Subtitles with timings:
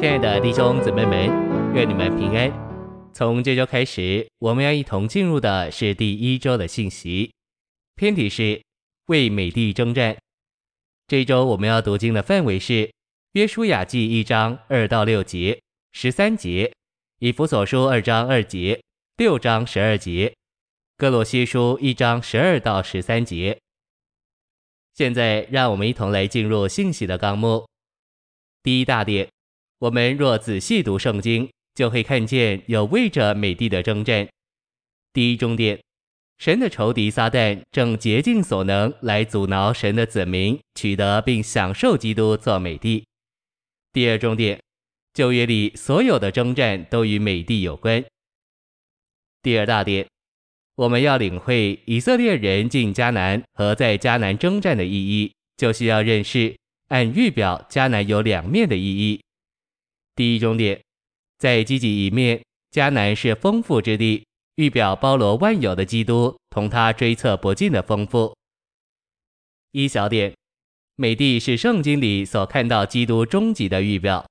[0.00, 1.28] 亲爱的弟兄姊妹们，
[1.74, 2.50] 愿你们平安。
[3.12, 7.34] 从这周开始，我们要一同进入的是第一周的信息，
[7.96, 8.62] 篇题是
[9.08, 10.16] 为美地征战。
[11.06, 12.90] 这周我们要读经的范围是
[13.32, 15.60] 约书亚记一章二到六节、
[15.92, 16.72] 十三节，
[17.18, 18.80] 以弗所书二章二节、
[19.18, 20.34] 六章十二节，
[20.96, 23.58] 歌罗西书一章十二到十三节。
[24.94, 27.68] 现在，让我们一同来进入信息的纲目。
[28.62, 29.28] 第一大点，
[29.80, 34.28] 我们若仔细读圣经，就会看见有为着美帝的征战。
[35.14, 35.80] 第一重点，
[36.36, 43.02] 神的仇敌撒旦正竭尽所能来阻挠神的子民取得并享受基督做美帝。
[43.94, 44.60] 第二重点，
[45.14, 48.04] 旧约里所有的征战都与美帝有关。
[49.42, 50.06] 第二大点。
[50.76, 56.56] 我们要领会以色列人进迦南和在迦南征战的意义，就需要认识
[56.88, 59.20] 按预表迦南有两面的意义。
[60.14, 60.80] 第一重点，
[61.38, 68.36] 在积极一面，迦南是丰富之地，预表包罗万有的基督同他追测不尽的丰富。
[69.72, 70.34] 一小点，
[70.96, 74.26] 美地是圣经里所看到基督终极的预表。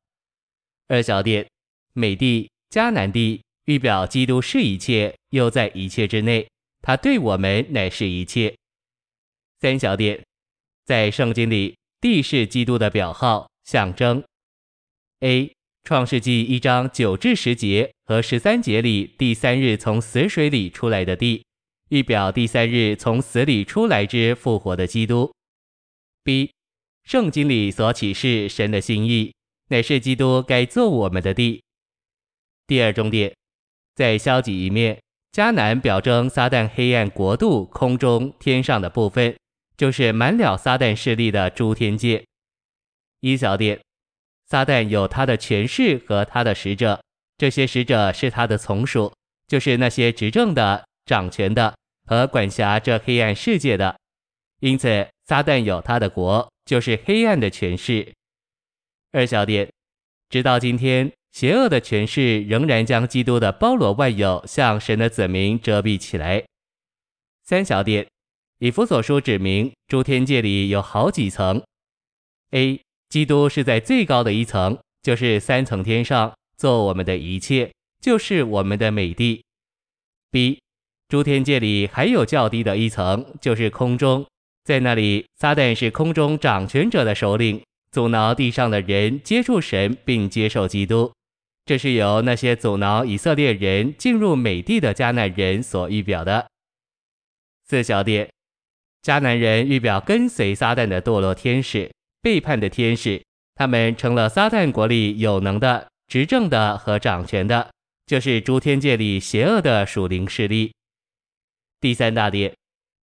[0.88, 1.48] 二小点，
[1.94, 3.42] 美地迦南地。
[3.66, 6.50] 预表基督是一切，又在一切之内，
[6.82, 8.56] 他对我们乃是一切。
[9.60, 10.26] 三小点，
[10.86, 14.24] 在圣经里，地是基督的表号象征。
[15.20, 15.54] A.
[15.84, 21.44] 创世纪一章九至十节和十三节里，第三日从死水里出来的地，
[21.90, 25.34] 预表第三日从死里出来之复活的基督。
[26.24, 26.52] B.
[27.04, 29.34] 圣经里所启示神的心意，
[29.70, 31.64] 乃是基督该做我们的地。
[32.68, 33.34] 第二重点。
[33.96, 34.98] 在消极一面，
[35.34, 39.36] 迦南表征撒旦黑暗国度空中天上的部分，
[39.76, 42.24] 就是满了撒旦势力的诸天界。
[43.20, 43.82] 一小点，
[44.50, 47.02] 撒旦有他的权势和他的使者，
[47.38, 49.14] 这些使者是他的从属，
[49.48, 53.96] 就是那些执政的、掌权的和管辖这黑暗世界的。
[54.60, 58.12] 因此，撒旦有他的国，就是黑暗的权势。
[59.12, 59.72] 二小点，
[60.30, 61.12] 直到今天。
[61.32, 66.44] 邪恶的权势仍然将基督的包罗万有向神的子民遮蔽起来。
[67.44, 68.08] 三小点，
[68.58, 71.64] 以弗所书指明诸天界里有好几层。
[72.50, 79.44] A，基督是在最高的一层，就是三层天上，做我们的一切，就是我们的美地。
[80.30, 80.62] B，
[81.08, 84.28] 诸天界里还有较低的一层，就是空中，
[84.64, 87.60] 在那里撒旦是空中掌权者的首领，
[87.92, 91.12] 阻挠地上的人接触神并接受基督。
[91.66, 96.48] 这是由那些阻挠以色列人进入美地的迦南人所预表的。
[97.68, 98.30] 四小点，
[99.02, 101.92] 迦南人预表跟随撒旦的堕落天使、
[102.22, 103.24] 背叛的天使，
[103.56, 107.72] 他们成了撒旦国里有能的、执政的和掌权的，
[108.06, 110.74] 就是诸天界里邪恶的属灵势力。
[111.80, 112.54] 第三大点，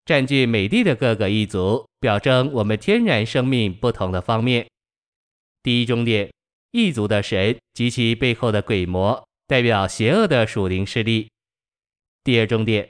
[0.06, 4.67] 占据美地的各个异族，表征我们天然生命不同的方面。
[5.63, 6.29] 第一重点。
[6.72, 11.29] 异族的神及其背后的鬼魔，代表邪恶的属灵势力。
[12.25, 12.88] 第二重点，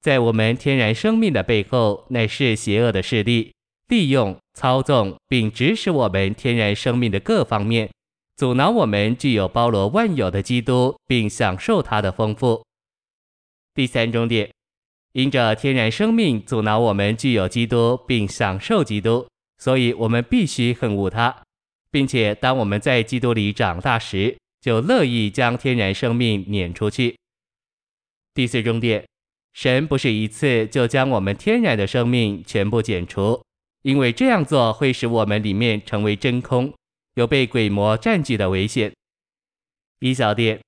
[0.00, 3.54] 在我们天然生命的背后，乃是邪恶的势力，
[3.86, 7.90] 利用、操纵并指使我们天然生命的各方面，
[8.36, 12.64] 阻挠我们具有包罗万有的基督，并享受他的丰富。
[13.74, 14.50] 第三重点，
[15.12, 19.26] 因着天然生命阻挠我们具有基督，并享受基督，
[19.58, 21.42] 所以我们必须恨恶他。
[21.90, 27.16] 并且，当我们在基督里长大时，就乐意将天然生命撵出去。
[28.32, 29.04] 第四重点，
[29.52, 33.42] 神不是一次就将我们天然的生命全部剪除，
[33.82, 36.72] 因为这样做会使我们里面成为真空，
[37.14, 38.92] 有被鬼魔占据的危险。
[40.00, 40.60] 一小点，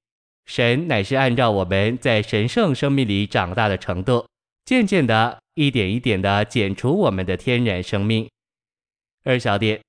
[0.47, 4.27] 神乃是按照我们在神圣生命里长大的程度，
[4.65, 8.29] 渐渐的一点一点的剪除我们的天然生命。
[9.25, 9.81] 二小点。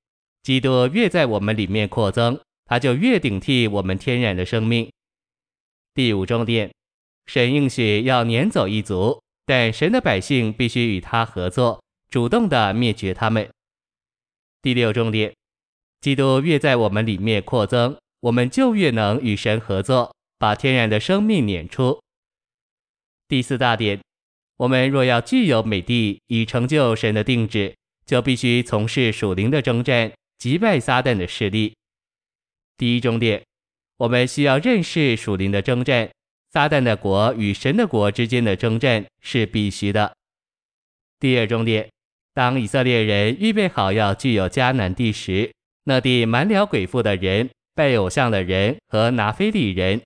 [0.43, 4.87] 基督越在我们里面扩增，他就越顶替我们天然的生命。
[5.95, 6.71] 第五重点，
[7.25, 13.49] 神应许要撵走一族，但神的百姓必须与他合作，主动的灭绝他们。
[14.61, 15.33] 第六重点，
[16.01, 22.01] 基督越在我们里面扩增，我们就越能与神合作，把天然的生命撵出。
[23.27, 23.99] 第四大点，
[24.57, 27.75] 我们若要具有美地，以成就神的定旨，
[28.05, 30.11] 就必须从事属灵的征战。
[30.37, 31.73] 击败撒旦的势力。
[32.77, 33.43] 第一重点，
[33.97, 36.11] 我们需要认识属灵的征战，
[36.51, 40.13] 撒旦的国与神的国之间的征战是必须的。
[41.19, 41.89] 第二重点，
[42.35, 45.49] 当以色列人预备好要具有迦南地时，
[45.85, 50.01] 那地满了鬼妇的人，拜偶像的人和拿非利人。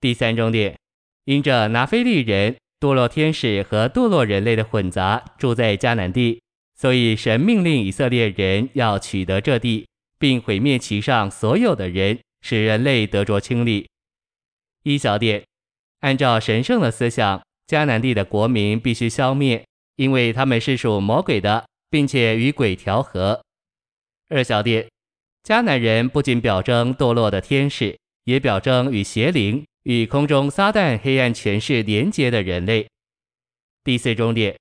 [0.00, 0.76] 第三重点，
[1.24, 6.42] 因着拿非利人、堕落天使和堕落人类的混杂住在迦南地，
[6.78, 9.86] 所以神命令以色列人要取得这地，
[10.18, 13.88] 并毁灭其上所有的人，使人类得着清理。
[14.82, 15.42] 一小点，
[16.00, 19.64] 按照神圣的思想，迦南地的国民必须消灭，
[20.00, 23.38] 因为他们是属魔鬼的，并且与鬼调和。
[24.30, 24.88] 二小点，
[25.44, 29.62] 迦南人不仅表征堕落的天使，也表征与邪灵。
[29.82, 32.88] 与空中撒旦黑暗权势连结的人类。
[33.84, 34.56] 第四中点，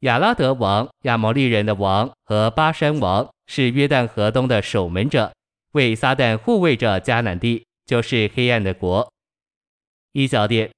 [0.00, 5.32] 亚拉德王、亚摩利人的王和巴珊王是约旦河东的守门者，
[5.72, 9.08] 为撒旦护卫着迦南地，就是黑暗的国。
[10.12, 10.68] 一小点，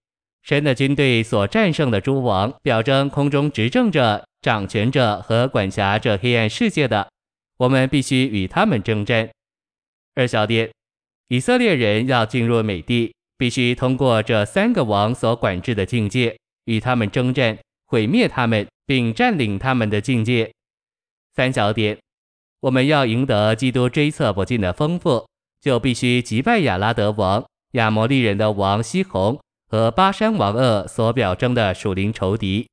[0.43, 7.09] 神的军队所战胜的诸王，表征空中执政者、掌权者和管辖这黑暗世界的，
[7.59, 9.31] 我们必须与他们征战。
[10.15, 10.71] 二小点，
[11.29, 13.15] 以色列人要进入美地。
[13.39, 20.53] 必须通过这三个王所管制的境界，与他们征战，毁灭他们，并占领他们的境界。
[21.35, 21.99] 三小点，
[22.61, 25.27] 我们要赢得基督追测不尽的丰富，
[25.61, 29.41] 就必须击败亚拉得王、亚摩利人的王西宏
[29.73, 32.69] 和巴山王噩所表征的属灵仇敌。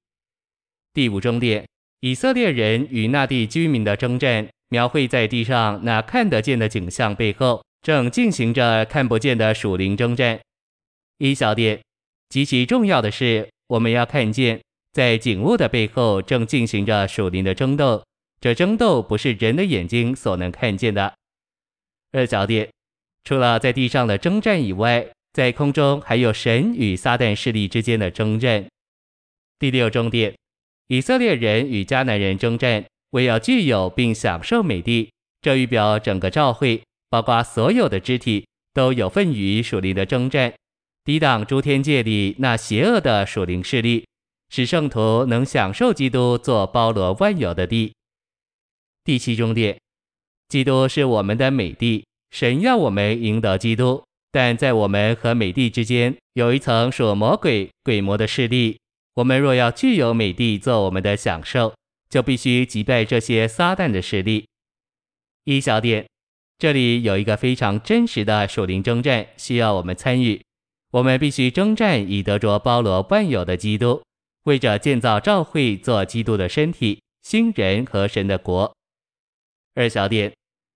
[0.93, 1.65] 第五重点，
[2.01, 10.41] 以色列人与那地居民的征战，描绘在地上那看得见的景象背后，正进行着看不见的属灵征战。
[11.19, 11.79] 一小点，
[12.27, 14.59] 极其重要的是，我们要看见，
[14.91, 18.03] 在景物的背后正进行着属灵的争斗。
[18.41, 21.13] 这争斗不是人的眼睛所能看见的。
[22.11, 22.69] 二小点，
[23.23, 25.07] 除了在地上的征战以外，
[25.39, 28.67] 在空中还有神与撒旦势力之间的争战。
[29.57, 30.35] 第六重点，
[30.87, 35.09] 以色列人与迦南人征战，为要具有并享受美地。
[35.39, 40.53] 这预表整个教会，包括所有的肢体，都有份于属灵的征战。
[41.05, 44.05] 抵挡诸天界里那邪恶的属灵势力，
[44.49, 47.93] 使圣徒能享受基督做包罗万有的地。
[49.05, 49.79] 第七重点，
[50.49, 58.77] 基督是我们的美地，神要我们赢得基督，但在我们和美帝之间有一层属魔鬼鬼魔的势力。
[59.15, 61.73] 我们若要具有美帝做我们的享受，
[62.09, 64.45] 就必须击败这些撒旦的势力。
[65.43, 66.05] 一小点，
[66.57, 70.41] 这里有一个非常真实的属灵征战，需要我们参与。
[70.91, 74.01] 我们必须征战，以得着包罗万有的基督，
[74.45, 78.73] 为着建造教会做基督的身体、新人和神的国。
[79.75, 80.33] 二小点，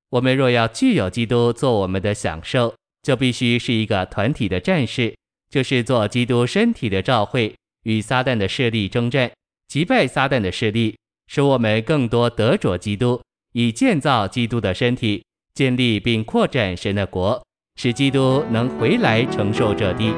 [0.09, 5.13] 我们若要具有基督做我们的享受，就必须是一个团体的战士，
[5.51, 7.53] 就是做基督身体的教会，
[7.83, 9.31] 与撒旦的势力征战，
[9.67, 10.95] 击败撒旦的势力，
[11.27, 13.21] 使我们更多得着基督，
[13.51, 15.23] 以建造基督的身体，
[15.53, 17.43] 建立并扩展神的国。
[17.75, 20.13] 使基督能回来承受这地。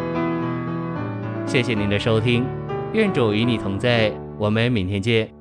[1.47, 2.45] 谢谢您的收听，
[2.93, 5.34] 愿主与你同在，我们明天见。